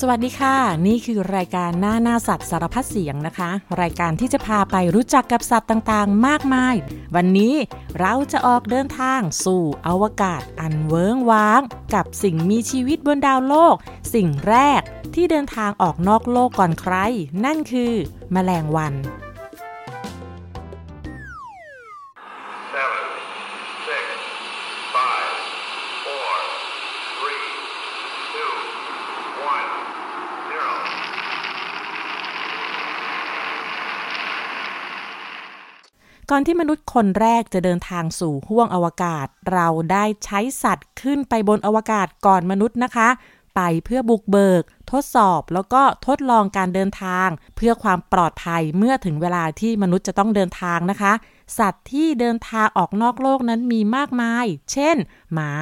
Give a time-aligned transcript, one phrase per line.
[0.00, 6.74] สวัสดีค่ะ นี่คือรายการหน้าหน้าสัตว์สารพัดเสียงนะคะ รายการที่จะพาไปรู้จักกับสัตว์ต่างๆ มากมาย
[7.14, 7.54] วันนี้
[8.00, 11.60] เราจะออกเดินทางสู่อวกาศอันเวิ้งว้าง
[11.94, 13.76] กับสิ่งมีชีวิตบนดาวโลก
[14.14, 14.80] สิ่งแรก
[15.14, 16.94] ที่เดินทางออกนอกโลกก่อนใคร
[17.44, 17.92] นั่นคือ
[18.32, 18.94] แมลงวัน
[36.34, 43.08] อนที่มนุษย์คนแรกจะเดินทางสู่ห้วงอวกาศ เราได้ใช้สัตว์ขึ้นไปบนอวกาศก่อนมนุษย์นะคะ
[43.56, 51.12] ไปเพื่อบุกเบิก ทดสอบแล้วก็ทดลองการเดินทาง เพื่อความปลอดภัยเมื่อถึงเวลาที่มนุษย์จะต้องเดินทางนะคะ
[51.58, 54.96] สัตว์ที่เดินทางออกนอกโลกนั้นมีมากมาย เช่น
[55.32, 55.52] หมา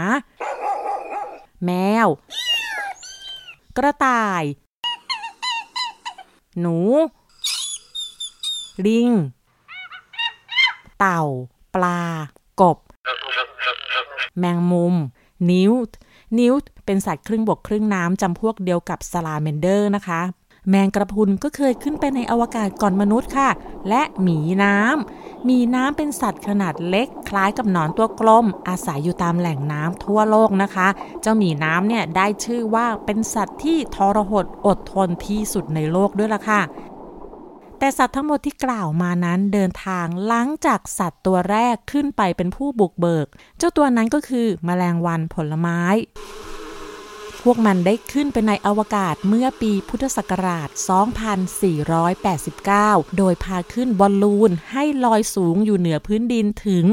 [1.64, 1.70] แม
[2.06, 2.08] ว
[3.76, 4.42] กระต่าย
[6.60, 6.78] หนู
[8.86, 9.10] ลิง
[11.04, 11.24] เต่า
[11.74, 12.00] ปลา
[12.60, 12.78] กบ
[14.38, 14.94] แมงมุม
[15.50, 15.72] นิ้ว
[16.38, 16.52] นิ้ว
[16.86, 20.20] เป็นสัตว์ครึ่งบกครึ่งน้ำจำพวกเดียวกับสลาเมนเดอร์นะคะ
[20.68, 23.48] แมงกระพุนก็เคยขึ้นไปในอวกาศก่อนมนุษย์ค่ะ
[23.88, 30.88] และหมีน้ำหมีน้ำเป็นสัตว์ขนาดเล็ก คล้ายกับหนอนตัวกลม อาศัยอยู่ตามแหล่งน้ำทั่วโลกนะคะ
[31.22, 36.60] เจ้าหมีน้ำเนี่ยได้ชื่อว่าเป็นสัตว์ที่ทรหดอดทนที่สุดในโลกด้วยล่ะค่ะ
[37.82, 43.26] แต่สัตว์ทั้งหมดที่กล่าวมานั้นเดินทางหลังจากสัตว์ตัวแรกขึ้นไปเป็นผู้บุกเบิก
[43.58, 45.80] เจ้าตัวนั้นก็คือแมลงวันผลไม้
[47.42, 50.68] พวกมันได้ขึ้นไปในอวกาศเมื่อปีพุทธศักราช
[52.32, 56.84] 2489 โดยพาขึ้นบอลลูนให้ลอยสูงอยู่เหนือพื้นดินถึง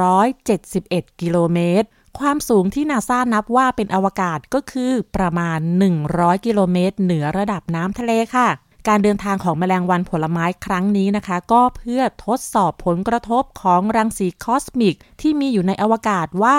[0.00, 1.86] 171 กิโลเมตร
[2.18, 5.58] ความสูงที่นาซานับว่าเป็นอวกาศก็คือประมาณ
[6.02, 8.48] 100 กิโลเมตร เหนือระดับน้ำทะเลค่ะ
[8.88, 16.56] การเดินทางของแมลงวันผลไม้ครั้งนี้นะคะ ก็เพื่อทดสอบผลกระทบของรังสีคอสมิก ที่มีอยู่ในอวกาศว่า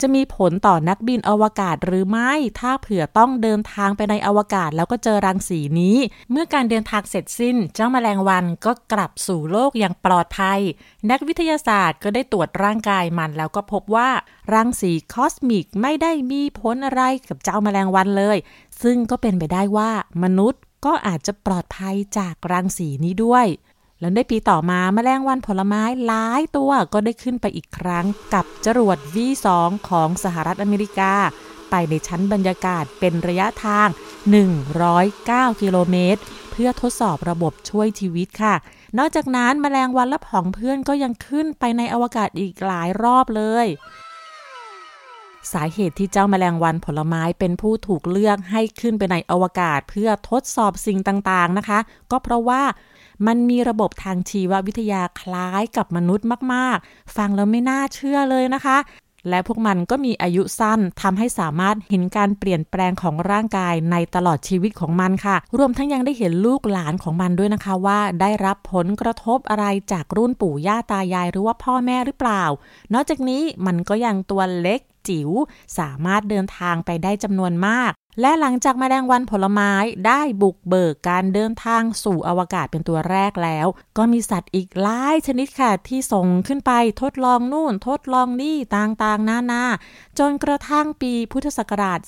[0.00, 5.96] จะมีผลต่อนักบินอวกาศหรือไม่ ถ้าเผื่อต้องเดินทางไปในอวกาศแล้วก็เจอรังสีนี้
[6.30, 10.60] เมื่อการเดินทางเสร็จสิ้น เจ้าแมลงวันก็กลับสู่โลกอย่างปลอดภัย
[11.10, 14.10] นักวิทยาศาสตร์ก็ได้ตรวจร่างกายมัน แล้วก็พบว่า
[14.54, 18.36] รังสีคอสมิกไม่ได้มีผลอะไรกับเจ้าแมลงวันเลย
[18.82, 19.90] ซึ่งก็เป็นไปได้ว่า
[20.22, 23.46] มนุษย์ ก็อาจจะปลอดภัยจากรังสีนี้ด้วย
[24.00, 29.48] แล้วในปีต่อมาแมลงวันผลไม้หลายตัวก็ได้ขึ้นไปอีกครั้งกับจรวด V2
[29.88, 31.12] ของสหรัฐอเมริกา
[31.70, 33.88] ไปในชั้นบรรยากาศเป็นระยะทาง
[34.74, 36.20] 109 กิโลเมตร
[36.50, 38.54] เพื่อทดสอบระบบช่วยชีวิตค่ะ
[38.98, 43.66] นอกจากนั้นแมลงวันและผองเพื่อนก็ยังขึ้นไปในอวกาศอีกหลายรอบเลย
[45.52, 51.78] สาเหตุที่เจ้าแมลงวันผลไม้เป็นผู้ถูกเลือกให้ขึ้นไปในอวกาศ เพื่อทดสอบสิ่งต่างๆนะคะ
[52.10, 52.62] ก็เพราะว่า
[53.26, 58.78] มันมีระบบทางชีววิทยาคล้ายกับมนุษย์มากๆ ฟังแล้วไม่น่าเชื่อเลยนะคะ
[59.28, 72.44] และพวกมันก็มีอายุสั้นทำให้สามารถเห็นการเปลี่ยนแปลงของร่างกายในตลอดชีวิตของมันค่ะ รวมทั้งยังได้เห็นลูกหลานของมันด้วยนะคะว่าได้รับผลกระทบอะไรจากรุ่นปู่ย่าตายายหรือว่าพ่อแม่หรือเปล่า
[72.94, 75.30] นอกจากนี้มันก็ยังตัวเล็ก จิ๋ว
[75.78, 79.72] สามารถเดินทางไปได้จำนวนมาก และหลังจากแมลงวันผลไม้
[80.06, 83.66] ได้บุกเบิกการเดินทางสู่อวกาศเป็นตัวแรกแล้ว
[83.98, 89.64] ก็มีสัตว์อีกหลายชนิดค่ะที่ส่งขึ้นไปทดลองนู่น ทดลองนี่ต่างๆนานา
[90.18, 92.00] จนกระทั่งปีพุทธศักราช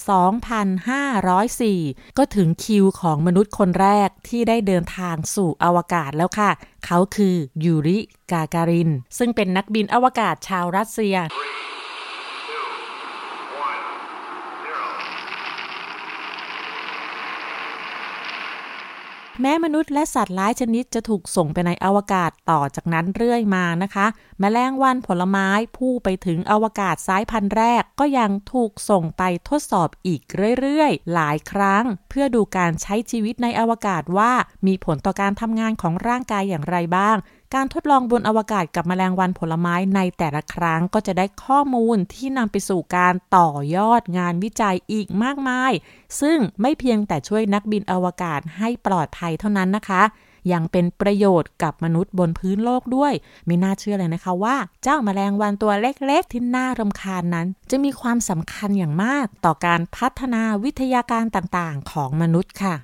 [1.25, 6.50] 2504 ก็ถึงคิวของมนุษย์คนแรกที่ได้เดินทางสู่อวกาศแล้วค่ะ
[6.87, 7.34] เขาคือ
[7.65, 7.99] ยูริ
[8.32, 11.16] กาการิน ซึ่งเป็นนักบินอวกาศชาวรัสเซีย
[19.41, 24.06] แม้มนุษย์และสัตว์หลายชนิดจะถูกส่งไปในอวกาศต่อจากนั้นเรื่อยมานะคะ
[24.41, 30.20] แมลงวันผลไม้ผู้ไปถึงอวกาศสายพันธุ์แรก ก็ยังถูกส่งไปทดสอบอีก
[30.61, 34.32] เรื่อยๆ หลายครั้ง เพื่อดูการใช้ชีวิตในอวกาศว่า
[34.67, 37.17] มีผลต่อการทำงานของร่างกายอย่างไรบ้าง
[37.55, 45.73] การทดลองบนอวกาศกับแมลงวันผลไม้ในแต่ละครั้งก็จะได้ข้อมูลที่นำไปสู่การต่อยอดงานวิจัยอีกมากมาย
[46.21, 50.03] ซึ่งไม่เพียงแต่ช่วยนักบินอวกาศให้ปลอดภัยเท่านั้นนะคะ
[50.53, 53.12] ยังเป็นประโยชน์กับมนุษย์บนพื้นโลกด้วย
[53.47, 62.75] ไม่น่าเชื่อเลยนะคะว่า เจ้าแมลงวันตัวเล็กๆ ที่น่ารำคาญนั้น จะมีความสำคัญอย่างมากต่อการพัฒนาวิทยาการต่างๆ ของมนุษย์ค่ะ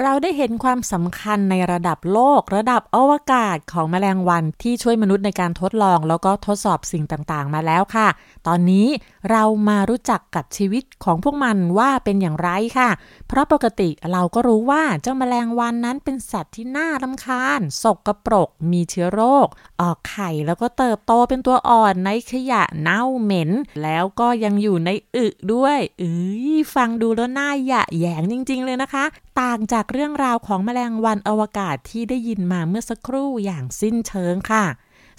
[0.00, 8.08] เราได้เห็นความสำคัญในระดับโลก ระดับอวกาศของแมลงวันที่ช่วยมนุษย์ในการทดลอง แล้วก็ทดสอบสิ่งต่างๆ มาแล้วค่ะ
[8.46, 8.86] ตอนนี้
[9.30, 12.90] เรามารู้จักกับชีวิตของพวกมันว่าเป็นอย่างไรค่ะ
[13.28, 19.46] เพราะปกติเราก็รู้ว่าเจ้าแมลงวันนั้นเป็นสัตว์ที่น่ารำคาญสกกระปรก มีเชื้อโรค
[19.80, 23.50] ออกไข่แล้วก็เติบโตเป็นตัวอ่อนในขยะเน่าเหม็น
[23.82, 26.14] แล้วก็ยังอยู่ในอึด้วยเอ้
[26.50, 29.06] ยฟังดูแล้วน่าหยะแยงจริง ๆ เลยนะคะ
[29.40, 34.64] ต่างจากเรื่องราวของแมลงวันอวกาศที่ได้ยินมาเมื่อสักครู่อย่างสิ้นเชิงค่ะ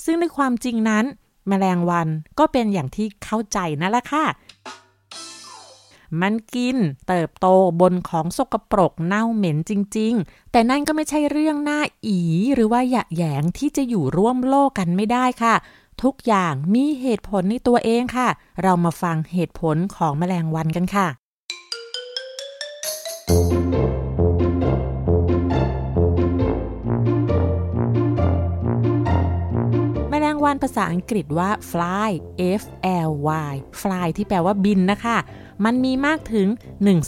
[0.04, 1.06] ซึ่งในความจริงนั้น
[1.48, 2.08] แมลงวัน
[2.40, 4.26] ก็เป็นอย่างที่เข้าใจนั่นแหละค่ะ
[6.22, 6.78] มันกิน
[7.08, 7.48] เติบโต
[7.82, 12.20] บนของสกปรกเน่าเหม็นจริง ๆ แต่นั่นก็ไม่ใช่เรื่องน่าอี
[12.54, 15.56] หรือว่าหยะแยงที่จะอยู่ร่วมโลกกันไม่ได้ค่ะ
[16.04, 18.28] ทุกอย่างมีเหตุผลในตัวเองค่ะ
[18.64, 21.08] เรามาฟังเหตุผลของแมลงวันกันค่ะ
[30.48, 32.12] วันภาษาอังกฤษว่า fly
[32.62, 32.64] f
[33.08, 33.12] l
[33.52, 35.18] y fly ที่แปลว่าบินนะคะ
[35.66, 37.00] มันมีมากถึง 1 1 0 0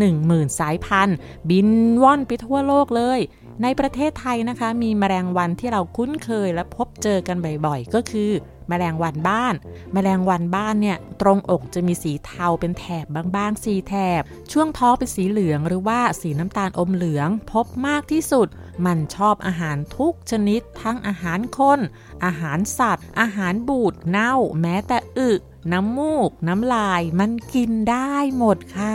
[0.00, 1.16] 0 0สายพันธุ์
[1.50, 1.68] บิน
[2.02, 3.20] ว่อนไปทั่วโลกเลย
[3.62, 8.30] ในประเทศไทยนะคะ มีแมลงวันที่เราคุ้นเคยและพบเจอกันบ่อยๆ ก็คือ
[8.68, 9.54] แมลงวันบ้าน
[9.92, 13.06] แมลงวันบ้านเนี่ยตรงอกจะมีสีเทาเป็นแถบ
[13.36, 14.22] บางๆสีแถบ
[14.52, 18.48] ช่วงท้องเป็นสีเหลืองหรือว่าสีน้ำตาลอมเหลือง พบมากที่สุด
[18.86, 21.80] มันชอบอาหารทุกชนิด ทั้งอาหารคน
[22.24, 25.30] อาหารสัตว์ อาหารบูดเน่า แม้แต่อึ
[25.72, 28.94] น้ำมูก น้ำลาย มันกินได้หมดค่ะ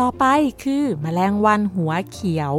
[0.00, 0.24] ต่อไป
[0.64, 2.54] คือแมลงวันหัวเขียว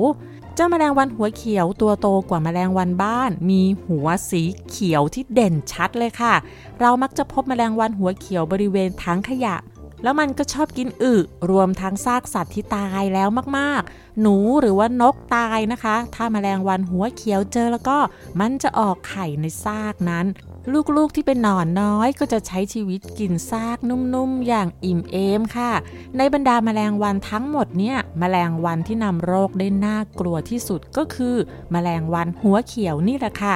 [0.55, 6.33] เจ้าแมลงวันหัวเขียวตัวโตกว่าแมลงวันบ้าน มีหัวสีเขียวที่เด่นชัดเลยค่ะ
[6.79, 9.55] เรามักจะพบแมลงวันหัวเขียวบริเวณทั้งขยะ
[10.03, 11.13] แล้วมันก็ชอบกินอึ
[11.51, 17.97] รวมทั้งซากสัตว์ที่ตายแล้วมากๆ หนูหรือว่านกตายนะคะ ถ้าแมลงวันหัวเขียวเจอแล้วก็
[18.39, 20.25] มันจะออกไข่ในซากนั้น
[20.73, 25.71] ลูกๆที่เป็นหนอนน้อย ก็จะใช้ชีวิตกินซากนุ่มๆ อย่างอิ่มเอมค่ะ
[26.17, 31.35] ในบรรดาแมลงวันทั้งหมดเนี่ยแมลงวันที่นำโรคได้น่ากลัวที่สุดก็คือ
[31.71, 33.55] แมลงวันหัวเขียวนี่แหละค่ะ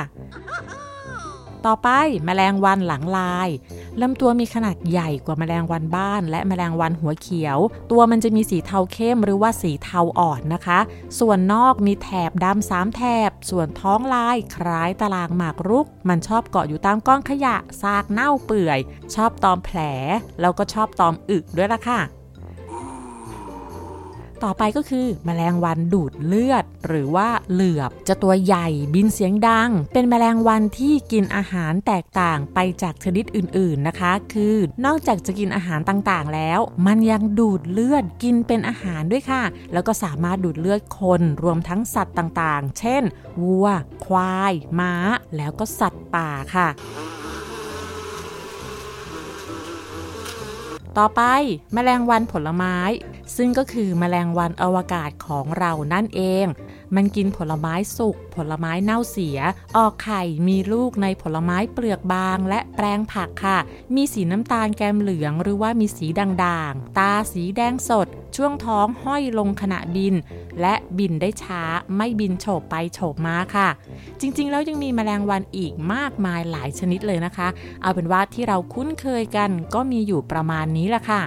[1.66, 1.90] ต่อไป
[2.26, 3.50] แมลงวันหลังลาย
[4.02, 7.58] ลำตัวมีขนาดใหญ่กว่าแมลงวันบ้าน และแมลงวันหัวเขียว
[7.92, 10.80] ตัวมันจะมีสีเทาเข้มหรือว่าสีเทาอ่อนนะคะ
[11.20, 18.80] ส่วนนอกมีแถบดำสามแถบ ส่วนท้องลายคล้ายตารางหมากรุก มันชอบเกาะอยู่ตามก้อนขยะซากเน่าเปื่อย
[19.16, 19.80] ชอบตอมแผล
[20.42, 22.02] แล้วก็ชอบตอมอึด้วยล่ะค่ะ
[24.44, 34.56] ต่อไปก็คือแมลงวันดูดเลือด หรือว่าเหลือบจะตัวใหญ่บินเสียงดัง เป็นแมลงวันที่กินอาหารแตกต่างไปจากชนิดอื่นๆนะคะ คือ
[34.86, 39.44] นอกจากจะกินอาหารต่างๆแล้ว มันยังดูดเลือดกินเป็นอาหารด้วยค่ะ
[39.74, 43.04] แล้วก็สามารถดูดเลือดคนรวมทั้งสัตว์ต่างๆ เช่น
[43.42, 43.68] วัว
[44.06, 44.94] ควาย ม้า
[45.36, 46.68] แล้วก็สัตว์ป่าค่ะ
[51.00, 51.22] ต่อไป
[51.74, 52.78] แมลงวันผลไม้
[53.36, 56.46] ซึ่งก็คือแมลงวันอวกาศของเรานั่นเอง
[56.96, 59.40] มันกินผลไม้สุก ผลไม้เน่าเสีย
[59.78, 63.58] ออกไข่มีลูกในผลไม้เปลือกบางและแปลงผักค่ะ
[63.96, 70.16] มีสีน้ำตาลแกมเหลืองหรือว่ามีสีด่างๆ ตาสีแดงสด ช่วงท้องห้อยลงขณะบิน
[70.62, 71.62] และบินได้ช้า
[71.96, 73.70] ไม่บินโฉบไปโฉบมาค่ะ
[74.22, 77.48] จริงๆ แล้วยังมีแมลงวันอีกมากมายหลายชนิดเลยนะคะ
[77.82, 81.22] เอาเป็นว่าที่เราคุ้นเคยกันก็มีอยู่ประมาณนี้แหละค่ะ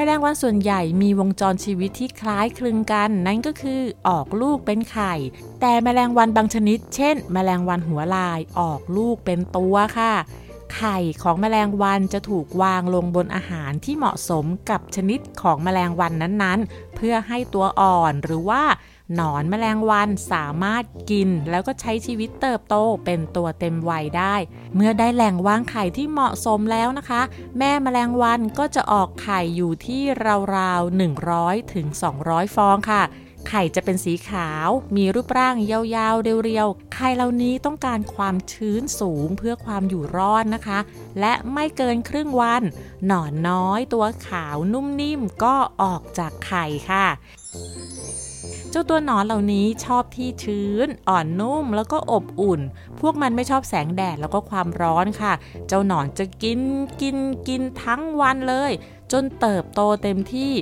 [0.00, 5.14] แมลงวันส่วนใหญ่มีวงจรชีวิตที่คล้ายคลึงกัน นั่นก็คือออกลูกเป็นไข่
[5.60, 10.12] แต่แมลงวันบางชนิด เช่น แมลงวันหัวลายออกลูกเป็นตัวค่ะ
[10.74, 18.62] ไข่ของแมลงวันจะถูกวางลงบนอาหารที่เหมาะสมกับชนิดของแมลงวันนั้นๆ เพื่อให้ตัวอ่อนหรือว่า
[19.14, 22.74] หนอนแมลงวันสามารถกิน แล้วก็ใช้ชีวิตเติบโต
[23.04, 24.34] เป็นตัวเต็มวัยได้
[24.74, 27.22] เมื่อได้แหล่งวางไข่ที่เหมาะสมแล้วนะคะ
[27.58, 30.02] แม่แมลงวันก็จะออกไข่อยู่ที่
[30.56, 31.00] ราวๆ
[31.30, 31.86] 100ถึง
[32.22, 33.04] 200 ฟองค่ะ
[33.48, 40.78] ไข่จะเป็นสีขาว มีรูปร่างยาวๆ เรียวๆ ไข่เหล่านี้ต้องการความชื้นสูงเพื่อความอยู่รอดนะคะ
[41.20, 42.62] และไม่เกินครึ่งวัน
[43.06, 47.06] หนอนน้อยตัวขาวนุ่มนิ่มก็ออกจากไข่ค่ะ
[48.70, 52.60] เจ้าตัวหนอนเหล่านี้ชอบที่ชื้น อ่อนนุ่มแล้วก็อบอุ่น
[53.00, 55.32] พวกมันไม่ชอบแสงแดดแล้วก็ความร้อนค่ะ
[55.68, 56.60] เจ้าหนอนจะกิน
[57.00, 57.16] กิน
[57.48, 58.72] กินทั้งวันเลย
[59.12, 60.52] จนเติบโตเต็มที่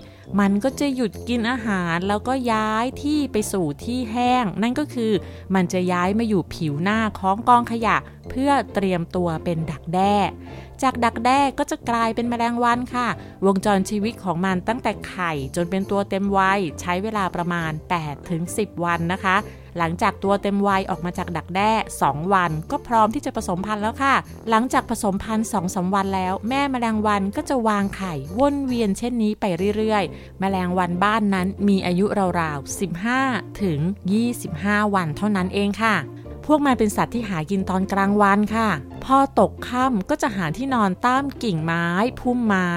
[0.41, 5.13] มันก็จะหยุดกินอาหารแล้วก็ย้ายที่ไปสู่ที่แห้ง นั่นก็คือ
[5.55, 7.97] มันจะย้ายมาอยู่ผิวหน้าของกองขยะ
[8.31, 10.15] เพื่อเตรียมตัวเป็นดักแด้
[10.83, 13.09] จากดักแด้ก็จะกลายเป็นแมลงวันค่ะ
[13.47, 17.73] วงจรชีวิตของมันตั้งแต่ไข่จนเป็นตัวเต็มวัยใช้เวลาประมาณ
[18.29, 19.37] 8-10 วันนะคะ
[19.79, 24.15] หลังจากตัวเต็มวัยออกมาจากดักแด้ 2 วัน ก็พร้อมที่จะผสมพันธุ์แล้วค่ะ
[24.51, 29.45] หลังจากผสมพันธุ์2อสวันแล้ว แม่แมลงวันก็จะวางไข่วนเวียนเช่นนี้ไป
[29.77, 32.07] เรื่อยๆ แมลงวันบ้านนั้นมีอายุ
[32.41, 32.79] ราวๆ
[33.15, 33.79] 15 ถึง
[34.37, 35.97] 25 วันเท่านั้นเองค่ะ
[36.47, 38.69] พวกมันเป็นสัตว์ที่หากินตอนกลางวันค่ะ
[39.05, 41.87] พอตกค่ำก็จะหาที่นอนตามกิ่งไม้
[42.21, 42.73] พุ่มไม้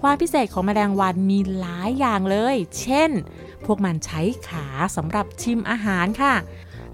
[0.00, 3.10] ความพิเศษของแมลงวันมีหลายอย่างเลย เช่น
[3.64, 6.34] พวกมันใช้ขาสำหรับชิมอาหารค่ะ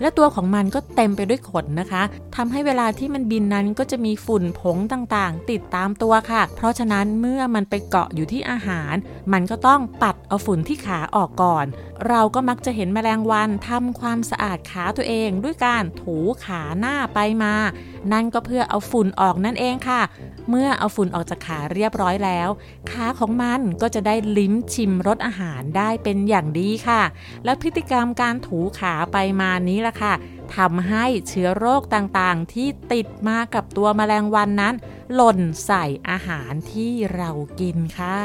[0.01, 2.03] และตัวของมันก็เต็มไปด้วยขนนะคะ
[2.37, 8.95] ทำให้เวลาที่มันบินนั้นก็จะมีฝุ่นผงต่างๆ ติดตามตัวค่ะ เพราะฉะนั้นเมื่อมันไปเกาะอยู่ที่อาหาร
[9.33, 11.67] มันก็ต้องปัดเอาฝุ่นที่ขาออกก่อน
[12.09, 17.55] เราก็มักจะเห็นแมลงวันทำความสะอาดขาตัวเอง ด้วยการถูขาหน้าไปมา
[18.13, 20.01] นั่นก็เพื่อเอาฝุ่นออกนั่นเองค่ะ
[20.49, 22.49] เมื่อเอาฝุ่นออกจากขาเรียบร้อยแล้ว
[22.91, 27.03] ขาของมันก็จะได้ลิ้มชิมรสอาหารได้เป็นอย่างดีค่ะ
[27.45, 30.15] และพฤติกรรมการถูขาไปมานี้ล่ะค่ะ
[30.57, 34.75] ทำให้เชื้อโรคต่างๆ ที่ติดมากับตัวแมลงวันนั้น
[35.15, 37.31] หล่นใส่อาหารที่เรา
[37.61, 38.19] กินค่ะ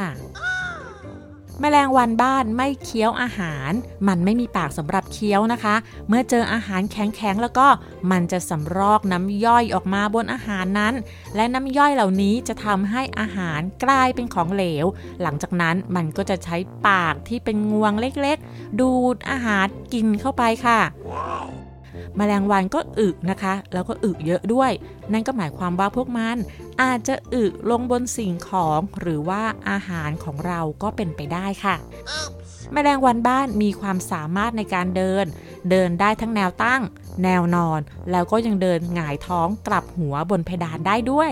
[1.60, 3.70] แมลงวันบ้านไม่เคี้ยวอาหาร
[4.08, 5.74] มันไม่มีปากสำหรับเคี้ยวนะคะ
[6.08, 7.66] เมื่อเจออาหารแข็งๆแล้วก็
[8.10, 10.94] มันจะสำรอกน้ำย่อยออกมาบนอาหารนั้น
[11.36, 14.86] และน้ำย่อยเหล่านี้จะทำให้อาหารกลายเป็นของเหลว
[15.22, 16.56] หลังจากนั้นมันก็จะใช้
[16.88, 20.80] ปากที่เป็นงวงเล็กๆ ดูดอาหารกินเข้าไปค่ะ
[22.16, 24.72] แมลงวันก็อึนะคะ แล้วก็อึเยอะด้วย
[25.12, 26.36] นั่นก็หมายความว่าพวกมัน
[26.82, 31.76] อาจจะอึลงบนสิ่งของหรือว่าอาหารของเราก็เป็นไปได้ค่ะ
[32.72, 35.26] แมลงวันบ้านมีความสามารถในการเดิน
[35.70, 36.82] เดินได้ทั้งแนวตั้ง
[37.24, 41.30] แนวนอน แล้วก็ยังเดินหงายท้องกลับหัวบนเพดานได้ด้วย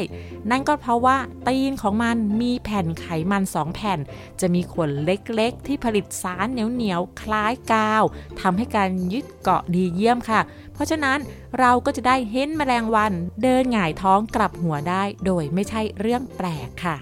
[0.51, 1.17] นั่นก็เพราะว่า
[1.49, 3.99] ตีนของมันมีแผ่นไขมันสองแผ่น
[4.41, 8.05] จะมีขนเล็กๆ ที่ผลิตสารเหนียวๆ คล้ายกาว
[8.41, 10.41] ทำให้การยึดเกาะดีเยี่ยมค่ะ
[10.75, 11.19] เพราะฉะนั้น
[11.59, 13.13] เราก็จะได้เห็นแมลงวัน
[13.43, 16.97] เดินหงายท้องกลับหัวได้ โดยไม่ใช่เรื่องแปลกค่ะ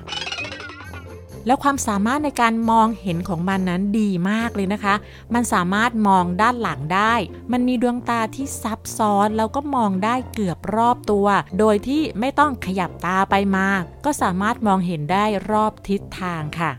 [1.47, 4.95] แล้วความสามารถในการมองเห็นของมันนั้นดีมากเลยนะคะ
[5.35, 7.15] มันสามารถมองด้านหลังได้
[7.53, 11.27] มันมีดวงตาที่ซับซ้อนแล้วก็มองได้เกือบรอบตัว
[11.59, 13.67] โดยที่ไม่ต้องขยับตาไปมา
[14.05, 16.73] ก็สามารถมองเห็นได้รอบทิศทางค่ะ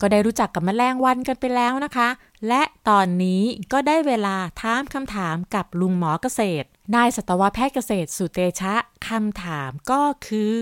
[0.00, 2.08] ก็ได้รู้จักกับแมลงวันกันไปแล้วนะคะ
[2.48, 3.42] และตอนนี้
[3.72, 6.66] ก็ได้เวลาถามคำถามกับลุงหมอเกษตร
[6.96, 8.74] นายสัตวแพทย์เกษตรสุเตชะ
[9.08, 10.56] คำถามก็คือ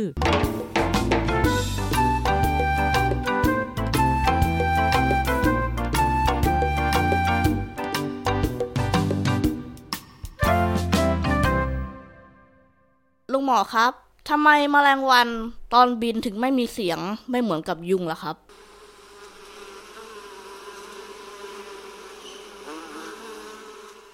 [13.33, 13.93] ลุงหมอครับ
[14.29, 15.29] ทำไมแมลงวัน
[15.75, 16.99] ตอนบินถึงไม่มีเสียง
[17.31, 18.37] ไม่เหมือนกับยุงล่ะครับ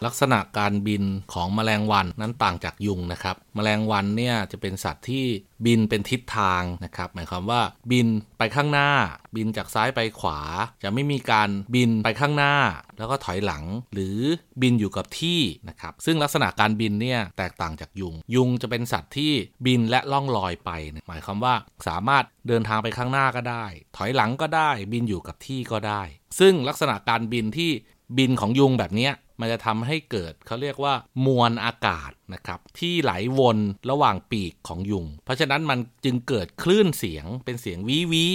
[0.05, 5.25] ลักษณะการบินของแมลงวันนั้นต่างจากยุงนะครับแมลงวันเนี่ยจะเป็นสัตว์ที่
[5.67, 8.07] บินเป็นทิศทางนะครับ หมายความว่าบิน
[8.39, 8.91] ไปข้างหน้า
[9.37, 10.41] บินจากซ้ายไปขวา
[10.83, 12.55] จะไม่มีการบินไปข้างหน้า
[12.99, 14.19] แล้วก็ถอยหลังหรือ
[14.63, 19.33] บินอยู่กับที่นะครับ ซึ่งลักษณะการบินเนี่ยแตกต่างจากยุง ยุงจะเป็นสัตว์ที่
[19.67, 20.71] บินและล่องลอยไป
[21.09, 21.55] หมายความว่า
[21.89, 26.03] สามารถเดินทางไปข้างหน้าก็ได้ ถอยหลังก็ได้ บินอยู่กับที่ก็ได้
[26.41, 27.71] ซึ่งลักษณะการบินที่
[28.19, 30.95] บินของยุงแบบนี้มันจะทำให้เกิดเขาเรียกว่า
[31.27, 33.59] มวลอากาศนะครับที่ไหลวน
[33.91, 38.27] ระหว่างปีกของยุง เพราะฉะนั้นมันจึงเกิดคลื่นเสียงเป็นเสียงวิวิ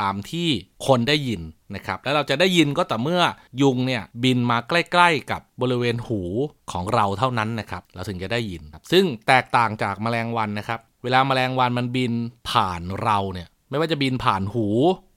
[0.00, 0.48] ตามที่
[0.86, 1.42] คนได้ยิน
[1.74, 3.22] นะครับแล้วเราจะได้ยินก็แต่เมื่อ
[3.62, 6.20] ยุงเนี่ยบินมาใกล้ ๆ กับบริเวณหู
[6.72, 12.12] ของเราเท่านั้นนะครับเราถึงจะได้ยินครับซึ่งแตกต่างจากแมลงวันนะครับ เวลาแมลงวันมันบิน
[12.50, 14.66] ผ่านเราเนี่ยไม่ว่าจะบินผ่านหู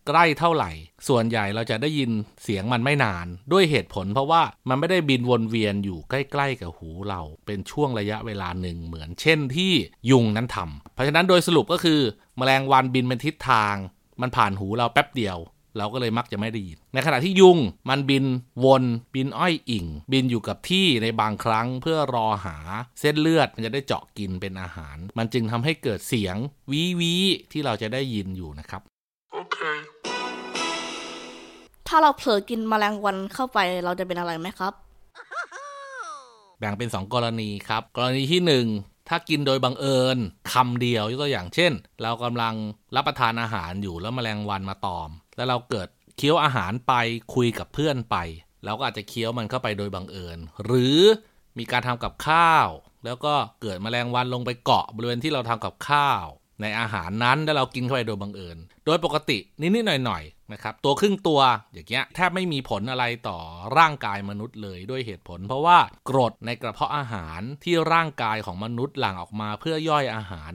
[0.08, 0.72] ใกล้เท่าไหร่
[1.08, 2.12] ส่วนใหญ่เราจะได้ยิน
[2.44, 9.74] เสียงมันไม่นาน ด้วยเหตุผลเพราะว่ามันไม่ได้บินวนเวียนอยู่ใกล้ๆกับหูเรา เป็นช่วงระยะเวลาหนึ่งเหมือนเช่นที่
[10.12, 12.00] ยุงนั้นทำเพราะฉะนั้นโดยสรุปก็คือ
[12.38, 13.76] แมลงวันบินเป็นทิศทาง
[14.22, 15.40] มันผ่านหูเราแป๊บเดียว
[15.78, 17.58] เราก็เลยมักจะไม่ได้ยิน ในขณะที่ยุง
[17.90, 18.26] มันบิน
[18.66, 18.84] วน
[19.16, 22.58] บินอ้อยอิงบินอยู่กับที่ในบางครั้งเพื่อรอหา
[23.00, 26.36] เส้นเลือดมันจะได้เจาะกินเป็นอาหาร มันจึงทำให้เกิดเสียง
[26.72, 27.14] วีวี
[27.52, 28.82] ที่เราจะได้ยินอยู่นะครับ
[31.96, 34.74] ถ้าเราเผลอกินแมลงวันเข้าไปเราจะเป็นอะไรไหมครับ
[36.60, 38.42] แบ่งเป็น 2 กรณีครับ กรณีที่
[38.76, 40.18] 1 ถ้ากินโดยบังเอิญ
[40.54, 41.72] คำเดียวยกตัวอย่างเช่น
[42.02, 42.56] เรากำลัง
[42.96, 46.94] รับประทานอาหารอยู่แล้วแมลงวันมาตอม แล้วเราเกิดเคี้ยวอาหารไป
[47.36, 48.18] คุยกับเพื่อนไป
[48.66, 51.00] เราก็อาจจะเคี้ยวมันเข้าไปโดยบังเอิญ หรือ
[51.58, 52.68] มีการทำกับข้าว
[53.06, 56.26] แล้วก็เกิดแมลงวันลงไปเกาะบริเวณที่เราทำกับข้าว
[56.62, 61.42] ในอาหารนั้นแล้วเรากินเข้าไปโดยบังเอิญ โดยปกตินิดๆหน่อยๆนะครับตัวครึ่งตัว
[61.74, 63.40] อย่างเงี้ยแทบไม่มีผลอะไรต่อ
[63.78, 65.78] ร่างกายมนุษย์เลยด้วยเหตุผล เพราะว่า
[66.10, 70.54] กรดในกระเพาะอาหารที่ร่างกายของมนุษย์หลั่งออกมาเพื่อย่อยอาหาร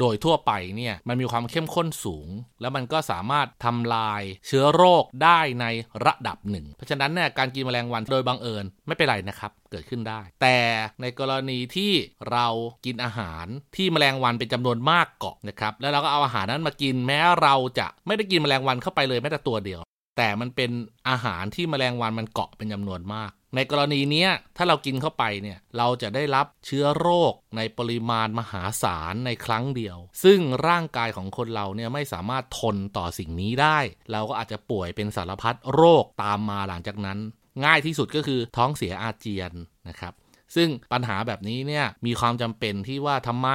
[0.00, 2.28] โดยทั่วไปเนี่ยมันมีความเข้มข้นสูง
[2.60, 5.66] แล้วมันก็สามารถทำลายเชื้อโรคได้ใน
[6.04, 10.58] ระดับหนึ่ง เพราะฉะนั้นเนี่ยการกินแมลงวันโดยบังเอิญไม่เป็นไรนะครับ เกิดขึ้นได้ แต่
[11.00, 11.92] ในกรณีที่
[12.30, 12.46] เรา
[12.84, 19.80] กินอาหารที่แมลงวันเป็นจำนวนมากเกาะนะครับแล้วเราก็เอาอาหารนั้นมากินแม้เราจะไม่ได้กินแมลงวันเข้าไปเลยแม้แต่ตัวเดียว
[20.16, 20.70] แต่มันเป็น
[21.08, 33.78] อาหารที่แมลงวันมันเกาะเป็นจำนวนมาก ในกรณีนี้ถ้าเรากินเข้าไปเนี่ยเราจะได้รับเชื้อโรคในปริมาณมหาศาลในครั้งเดียว ซึ่งร่างกายของคนเราเนี่ยไม่สามารถทนต่อสิ่งนี้ได้
[34.12, 37.18] เราก็อาจจะป่วยเป็นสารพัดโรคตามมาหลังจากนั้น
[37.64, 39.52] ง่ายที่สุดก็คือท้องเสียอาเจียน
[39.88, 40.12] นะครับ
[40.54, 43.48] ซึ่งปัญหาแบบนี้เนี่ยมีความจำเป็นที่ว่าทำไม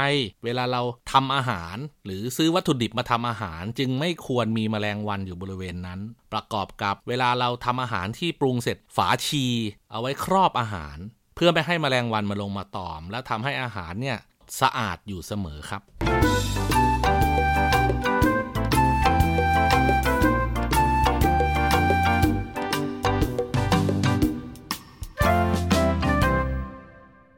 [0.44, 0.82] เวลาเรา
[1.12, 6.00] ทำอาหาร หรือซื้อวัตถุดิบมาทำอาหาร จึงไม่ควรมีแมลงวันอยู่บริเวณนั้น
[6.34, 9.46] ประกอบกับเวลาเราทำอาหารที่ปรุงเสร็จฝาชี
[9.92, 10.98] เอาไว้ครอบอาหาร
[11.36, 14.18] เพื่อไม่ให้แมลงวันมาลงมาตอม และทำให้อาหารเนี่ย
[14.62, 15.82] สะอาดอยู่เสมอครับ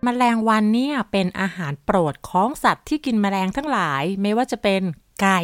[0.06, 4.82] มแมลงวันเนี่ยเป็นอาหารโปรดของสัตว์ที่กินแมลงทั้งหลาย ไม่ว่าจะเป็น
[5.22, 5.42] ไก่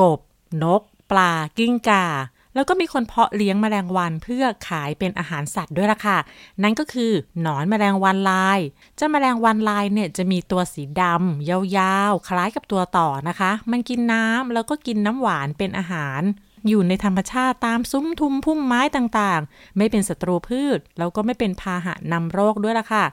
[0.00, 0.20] กบ
[0.62, 2.06] นก ปลา กิ้งก่า
[2.54, 6.18] แล้วก็มีคนเพาะเลี้ยงแมลงวันเพื่อขายเป็นอาหารสัตว์ด้วยล่ะค่ะ
[6.62, 8.58] นั่นก็คือหนอนแมลงวันลาย
[8.96, 16.22] เจ้าแมลงวันลายเนี่ยจะมีตัวสีดำยาวๆ คล้ายกับตัวต่อนะคะ มันกินน้ำแล้วก็กินน้ำหวานเป็นอาหาร
[16.68, 23.04] อยู่ในธรรมชาติตามซุ้มทุมพุ่มไม้ต่างๆ ไม่เป็นศัตรูพืช แล้วก็ไม่เป็นพาหะนำโรคด้วยล่ะค่ะ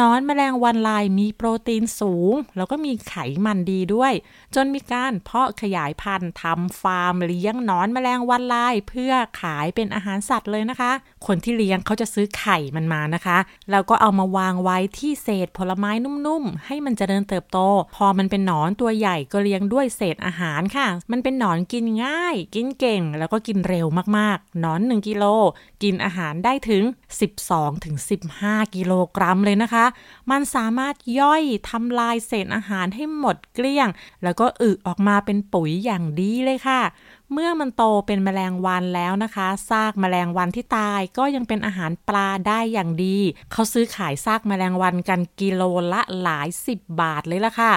[0.00, 4.12] นอนแมลงวันลายมีโปรตีนสูง แล้วก็มีไขมันดีด้วย
[4.54, 10.92] จนมีการเพาะขยายพันธุ์ทำฟาร์มเลี้ยงนอนแมลงวันลาย เพื่อขายเป็นอาหารสัตว์เลยนะคะ
[11.26, 13.38] คนที่เลี้ยงเขาจะซื้อไข่มันมานะคะ
[13.70, 17.58] แล้วก็เอามาวางไว้ที่เศษผลไม้นุ่มๆ ให้มันจเจริญเติบโต
[17.96, 23.86] พอมันเป็นหนอนตัวใหญ่ก็เลี้ยงด้วยเศษอาหารค่ะ มันเป็นหนอนกินง่าย กินเก่ง แล้วก็กินเร็ว
[24.18, 25.24] มากๆ หนอน 1 กิโล
[25.82, 26.82] กินอาหารได้ถึง
[27.58, 29.81] 12-15 กิโลกรัมเลยนะคะ
[30.30, 33.88] มันสามารถย่อยทำลายเศษอาหารให้หมดเกลี้ยง
[34.24, 36.80] แล้วก็อึออกมาเป็นปุ๋ยอย่างดีเลยค่ะ
[37.34, 43.18] เมื่อมันโตเป็นแมลงวันแล้วนะคะซากแมลงวันที่ตายก็ยังเป็นอาหารปลาได้อย่างดี
[43.52, 47.72] เขาซื้อขายซากแมลงวันกันกิโลละหลายสิบบาทเลยล่ะค่ะ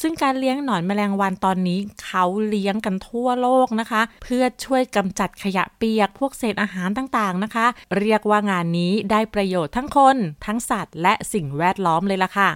[0.00, 7.66] ซึ่งการเลี้ยงหนอนแมลงวันตอนนี้เขาเลี้ยงกันทั่วโลกนะคะ เพื่อช่วยกำจัดขยะเปียกพวกเศษอาหารต่างๆนะคะ
[7.98, 10.16] เรียกว่างานนี้ได้ประโยชน์ทั้งคน
[10.46, 12.50] ทั้งสัตว์ และสิ่งแวดล้อมเลยล่ะค่ะ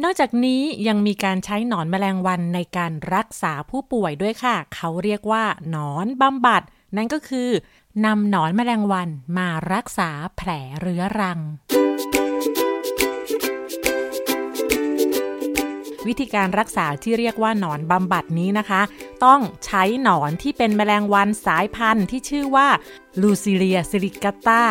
[0.00, 6.62] นอกจากนี้ยังมีการใช้หนอนแมลงวันในการรักษาผู้ป่วยด้วยค่ะ เขาเรียกว่าหนอนบำบัด
[6.96, 7.48] นั่นก็คือ
[8.04, 10.50] นำหนอนแมลงวันมารักษาแผล
[10.80, 11.40] เรื้อรัง
[16.06, 18.82] วิธีการรักษาที่เรียกว่าหนอนบำบัดนี้นะคะ
[19.24, 22.68] ต้องใช้หนอนที่เป็นแมลงวันสายพันธุ์ที่ชื่อว่า
[23.20, 24.62] ลูซิเลียซิลิกาตา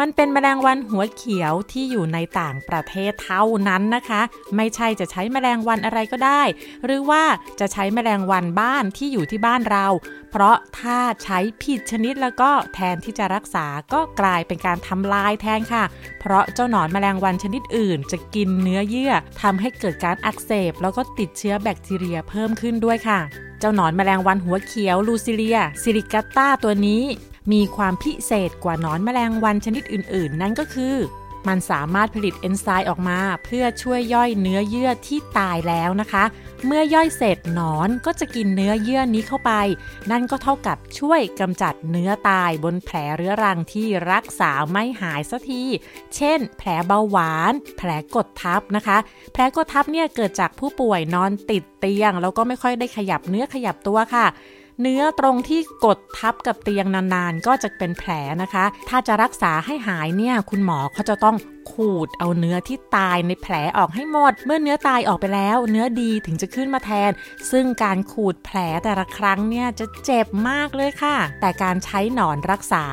[0.00, 4.20] มันเป็นแมลงวันหัวเขียวที่อยู่ในต่างประเทศเท่านั้นนะคะ
[4.56, 6.42] ไม่ใช่จะใช้แมลงวันอะไรก็ได้
[6.84, 7.24] หรือว่า
[7.60, 9.86] จะใช้แมลงวันบ้านที่อยู่ที่บ้านเรา
[10.30, 15.84] เพราะถ้าใช้ผิดชนิดแล้วก็แทนที่จะรักษาก็กลายเป็นการทำลายแทนค่ะ
[16.20, 23.20] เพราะเจ้าหนอนแมลงวันชนิดอื่น จะกินเนื้อเยื่อทำให้เกิดการอักเสบ แล้วก็ติดเชื้อแบคทีเรียเพิ่มขึ้นด้วยค่ะ
[23.60, 27.02] เจ้าหนอนแมลงวันหัวเขียวลูซิเลียซิลิกาตาตัวนี้
[27.52, 30.96] มีความพิเศษกว่านอนแมลงวันชนิดอื่น ๆ นั่นก็คือ
[31.48, 36.24] มันสามารถผลิตเอนไซม์ออกมา เพื่อช่วยย่อยเนื้อเยื่อที่ตายแล้วนะคะ
[36.66, 39.52] เมื่อย่อยเสร็จหนอนก็จะกินเนื้อเยื่อนี้เข้าไป
[40.10, 45.62] นั่นก็เท่ากับช่วยกำจัดเนื้อตายบนแผลเรื้อรังที่รักษาไม่หายสักที
[46.16, 48.98] เช่น แผลเบาหวาน แผลกดทับนะคะ
[49.32, 54.26] แผลกดทับเนี่ยเกิดจากผู้ป่วยนอนติดเตียง แล้วก็ไม่ค่อยได้ขยับเนื้อขยับตัวค่ะ
[54.82, 58.10] เนื้อตรงที่กดทับกับเตียงนานๆ ก็จะเป็นแผล
[58.42, 61.36] นะคะ ถ้าจะรักษาให้หายเนี่ย คุณหมอเขาจะต้อง
[61.72, 67.10] ขูดเอาเนื้อที่ตายในแผลออกให้หมด เมื่อเนื้อตายออกไปแล้ว เนื้อดีถึงจะขึ้นมาแทน
[67.50, 72.84] ซึ่งการขูดแผลแต่ละครั้งเนี่ยจะเจ็บมากเลยค่ะ แต่การใช้หนอนรักษา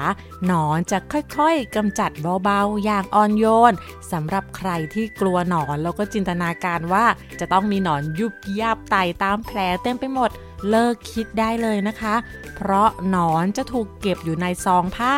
[0.46, 2.12] หนอนจะค่อยๆกำจัด
[2.44, 3.74] เบาๆ อย่างอ่อนโยน
[4.12, 7.06] สำหรับใครที่กลัวหนอนแล้วก็จินตนาการว่า
[7.40, 10.32] จะต้องมีหนอนยุบยับไตตามแผลเต็มไปหมด
[10.70, 12.16] เลิกคิดได้เลยนะคะ
[12.56, 15.16] เพราะหนอนจะถูกเก็บอยู่ในซองผ้า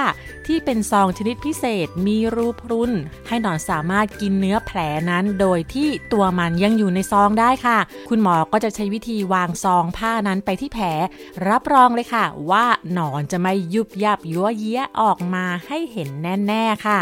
[0.47, 2.91] ที่เป็นซองชนิดพิเศษมีรูพรุน
[3.27, 4.79] ให้หนอนสามารถกินเนื้อแผล
[5.09, 7.77] นั้น โดยที่ตัวมันยังอยู่ในซองได้ค่ะ
[8.09, 10.85] คุณหมอก็จะใช้วิธีวางซองผ้านั้นไปที่แผล
[11.47, 16.09] รับรองเลยค่ะ ว่าหนอนจะไม่ยุบยับยัวเยี้ยออกมาให้เห็น
[16.47, 16.99] แน่ๆค่ะ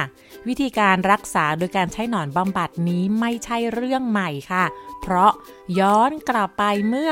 [0.48, 4.66] วิธีการรักษาโดยการใช้หนอนบำบัดนี้ไม่ใช่เรื่องใหม่ค่ะ
[5.08, 5.34] เพราะ
[5.80, 7.12] ย้อนกลับไปเมื่อ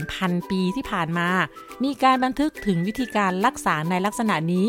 [0.00, 1.30] 1,000 ปีที่ผ่านมา
[1.84, 4.66] มีการบันทึกถึงวิธีการรักษาในลักษณะนี้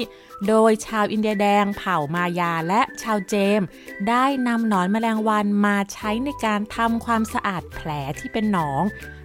[0.47, 3.61] โดยชาวอินเดียแดงเผ่ามายาและชาวเจม
[4.09, 8.83] ได้นำหนอนแมลงวันมาใช้ในการทำความสะอาดแผลที่เป็นหนอง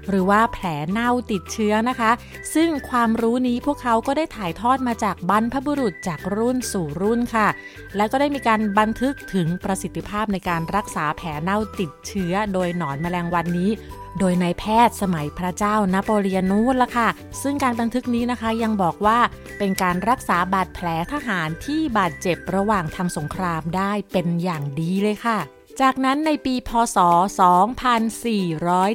[0.08, 2.10] หรือว่าแผลเน่าติดเชื้อนะคะ
[2.54, 7.48] ซึ่งความรู้นี้พวกเขาก็ได้ถ่ายทอดมาจากบรรพบุรุษจากรุ่นสู่รุ่นค่ะ
[7.96, 13.70] และก็ได้มีการบันทึกถึงประสิทธิภาพในการรักษาแผลเน่าติดเชื้อ โดยหนอนแมลงวันนี้
[14.18, 17.08] โดยนายแพทย์สมัยพระเจ้านโปเลียนโน่นละค่ะ
[17.42, 19.18] ซึ่งการบันทึกนี้นะคะยังบอกว่า
[19.58, 25.38] เป็นการรักษาบาดแผลทหารที่บาดเจ็บระหว่างทำสงครามได้เป็นอย่างดีเลยค่ะ
[25.84, 26.98] จากนั้นในปีพศ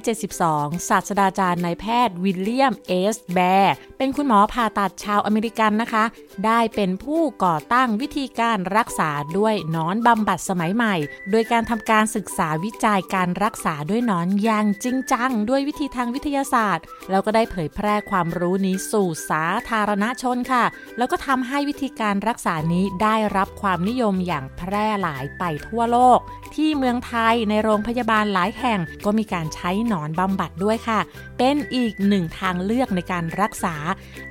[0.05, 6.03] 2472 ศาสตราจารย์นายแพทย์วิลเลียมเอสแบร์เป็นคุณหมอผ่าตัดชาวอเมริกันนะคะ
[6.45, 10.95] ได้เป็นผู้ก่อตั้งวิธีการรักษาด้วยนอนบำบัดสมัยใหม่
[11.31, 20.63] โดยการทำการศึกษาวิจัยการรักษาด้วยนอนอย่างจริงจัง ด้วยวิธีทางวิทยาศาสตร์ แล้วก็ได้เผยแพร่ความรู้นี้สู่สาธารณชนค่ะ
[20.97, 26.19] แล้วก็ทำให้วิธีการรักษานี้ได้รับความนิยมอย่างแพร่หลายไปทั่วโลก
[26.55, 30.99] ที่เมืองไทยในโรงพยาบาลหลายแห่งก็มีการใช้หนอนบำบัดด้วยค่ะ
[31.37, 33.75] เป็นอีกหนึ่งทางเลือกในการรักษา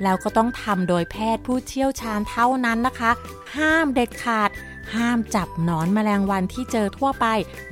[0.02, 3.10] แล้วก็ต้องทำโดยแพทย์ผู้เชี่ยวชาญเท่านั้นนะคะ
[3.56, 4.50] ห้ามเด็ดขาด
[4.94, 7.26] ห้ามจับหนอนแมลงวันที่เจอทั่วไป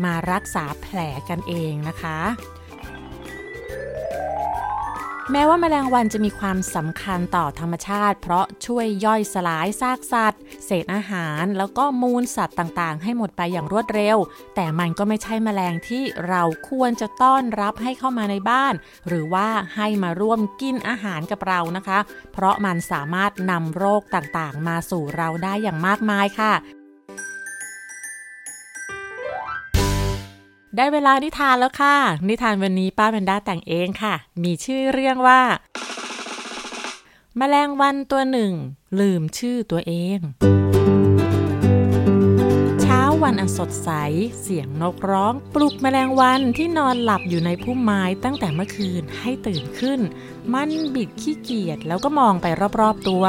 [0.05, 2.19] มารักษาแผลกันเองนะคะ
[5.35, 14.17] แม้ว่าแมลงวันจะมีความสำคัญต่อธรรมชาติ เพราะช่วยย่อยสลายซากสัตว์ เศษอาหาร แล้วก็มูลสัตว์ต่างๆ ให้หมดไปอย่างรวดเร็ว
[14.55, 18.75] แต่มันก็ไม่ใช่แมลงที่เราควรจะต้อนรับให้เข้ามาในบ้าน
[19.09, 21.99] หรือว่าให้มาร่วมกินอาหารกับเรานะคะ
[22.33, 26.53] เพราะมันสามารถนำโรคต่างๆ มาสู่เราได้อย่างมากมายค่ะ
[30.77, 31.97] ได้เวลานิทานแล้วค่ะ
[32.29, 35.43] นิทานวันนี้ป้าแพนด้าแต่งเองค่ะ มีชื่อเรื่องว่า
[37.37, 38.53] แมลงวันตัวหนึ่ง
[39.01, 40.19] ลืมชื่อตัวเอง
[42.83, 43.91] เช้าวันอันสดใส
[44.41, 50.01] เสียงนกร้อง ปลุกแมลงวันที่นอนหลับอยู่ในพุ่มไม้ตั้งแต่เมื่อคืนให้ตื่นขึ้น
[50.53, 52.47] มันบิดขี้เกียจแล้วก็มองไป
[52.81, 53.25] รอบๆตัว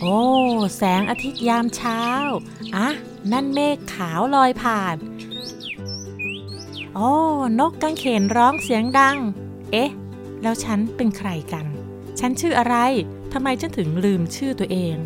[0.00, 0.18] โอ้
[0.76, 2.02] แสงอาทิตย์ยามเช้า
[2.76, 2.88] อะ
[3.32, 4.96] นั่นเมฆขาวลอยผ่าน
[6.94, 7.12] โอ้
[7.58, 9.16] นกกังเขนร้องเสียงดัง
[9.72, 9.90] เอ๊ะ
[10.42, 11.66] แล้วฉันเป็นใครกัน
[12.20, 12.76] ฉันชื่ออะไร
[13.32, 14.96] ทำไมฉันถึงลืมชื่อตัวเอง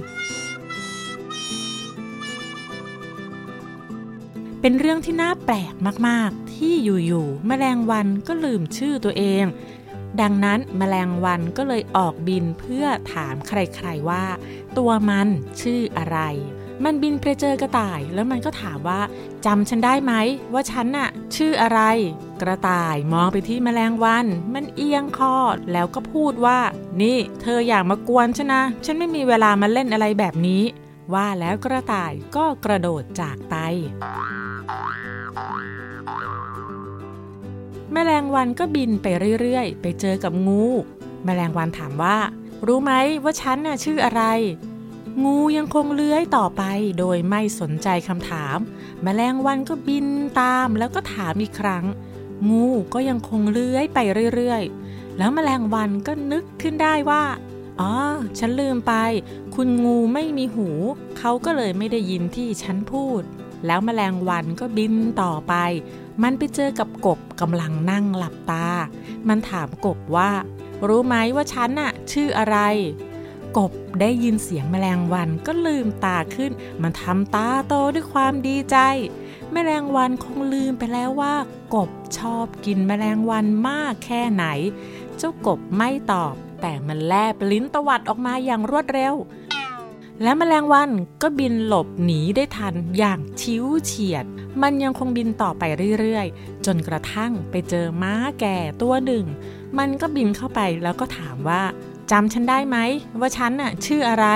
[4.60, 5.74] เป็นเรื่องที่น่าแปลก
[6.08, 9.44] มาก ๆ ที่อยู่ๆ แมลงวันก็ลืมชื่อตัวเอง
[10.20, 14.24] ดังนั้นแมลงวันก็เลยออกบินเพื่อถามใครๆว่า
[14.78, 15.28] ตัวมัน
[15.60, 16.18] ชื่ออะไร
[16.82, 19.00] มันบินไปเจอกระต่าย แล้วมันก็ถามว่า
[19.46, 20.12] จำฉันได้ไหม
[20.52, 21.80] ว่าฉันน่ะ ชื่ออะไร
[22.42, 25.36] กระต่ายมองไปที่แมลงวัน มันเอียงคอ
[25.72, 26.58] แล้วก็พูดว่า
[27.02, 30.62] นี่ เธออยากมากวนฉันนะ ฉันไม่มีเวลามาเล่นอะไรแบบนี้
[31.14, 33.54] ว่าแล้วกระต่ายก็กระโดดจากไป
[37.92, 39.06] แมลงวันก็บินไป
[39.40, 40.64] เรื่อยๆ ไปเจอกับงู
[41.24, 42.16] แมลงวันถามว่า
[42.66, 42.92] รู้ไหม
[43.24, 44.22] ว่าฉันน่ะชื่ออะไร
[45.22, 46.62] งูยังคงเลื้อยต่อไป
[46.98, 48.58] โดยไม่สนใจคำถาม
[49.02, 50.06] แมลงวันก็บิน
[50.40, 51.84] ตามแล้วก็ถามอีกครั้ง
[52.50, 53.98] งูก็ยังคงเลื้อยไป
[54.34, 57.24] เรื่อยๆ แล้วแมลงวันก็นึกขึ้นได้ว่า
[57.80, 57.92] อ๋อ
[58.38, 58.94] ฉันลืมไป
[59.54, 60.68] คุณงูไม่มีหู
[61.18, 63.22] เขาก็เลยไม่ได้ยินที่ฉันพูด
[63.66, 65.54] แล้วแมลงวันก็บินต่อไป
[66.22, 68.68] มันไปเจอกับกบกำลังนั่งหลับตา
[69.28, 70.30] มันถามกบว่า
[70.88, 72.58] รู้ไหมว่าฉันน่ะ ชื่ออะไร
[73.58, 78.76] กบได้ยินเสียงแมลงวันก็ลืมตาขึ้น มันทำตาโตด้วยความดีใจ
[79.52, 81.34] แมลงวันคงลืมไปแล้วว่า
[81.74, 84.44] กบชอบกินแมลงวันมากแค่ไหน
[85.16, 89.14] เจ้ากบไม่ตอบ แต่มันแลบลิ้นตวัดออกมาอย่างรวดเร็ว
[90.22, 90.90] และแมลงวัน
[91.22, 94.24] ก็บินหลบหนีได้ทันอย่างชิวเฉียด
[94.62, 95.62] มันยังคงบินต่อไป
[96.00, 99.24] เรื่อยๆ จนกระทั่งไปเจอม้าแก่ตัวหนึ่ง
[99.78, 101.62] มันก็บินเข้าไปแล้วก็ถามว่า
[102.10, 102.76] จำฉันได้ไหม
[103.20, 104.26] ว่าฉันน่ะชื่ออะไร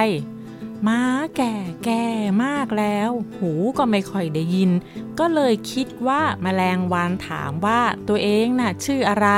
[0.87, 1.01] ม้า
[1.37, 1.55] แก่
[1.85, 2.05] แก่
[2.45, 4.71] มากแล้ว หูก็ไม่ค่อยได้ยิน
[5.19, 9.29] ก็เลยคิดว่าแมลงวันถามว่าตัวเองน่ะชื่ออะไร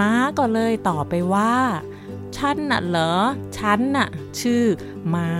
[0.00, 1.54] ม้าก็เลยตอบไปว่า
[2.36, 3.14] ฉันน่ะเหรอ
[3.58, 4.08] ฉันน่ะ
[4.40, 4.64] ชื่อ
[5.14, 5.30] ม้า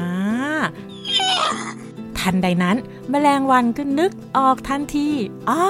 [2.19, 2.77] ทันใดนั้น
[3.11, 5.09] แมลงวันก็นึกออกทันที
[5.49, 5.63] อ๋อ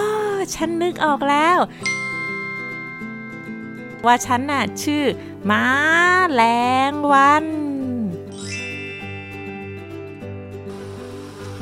[0.54, 1.58] ฉันนึกออกแล้ว
[4.06, 5.04] ว่าฉันน่ะชื่อ
[5.50, 5.64] ม้า
[6.32, 6.42] แล
[6.90, 7.44] งวัน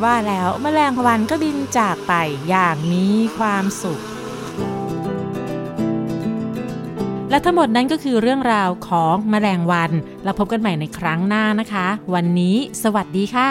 [0.03, 2.13] ว่าแล้วแมลงวันก็บินจากไป
[2.49, 4.01] อย่างมีความสุข
[7.31, 9.91] และทั้งหมดนั้นก็คือเรื่องราวของแมลงวัน
[10.25, 13.51] เราพบกันใหม่ในครั้งหน้านะคะ วันนี้สวัสดีค่ะ